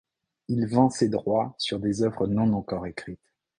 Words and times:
Il 0.47 0.65
vend 0.65 0.89
ses 0.89 1.09
droits 1.09 1.53
sur 1.59 1.79
des 1.79 2.01
œuvres 2.01 2.25
non 2.25 2.51
encore 2.53 2.87
écrites. 2.87 3.19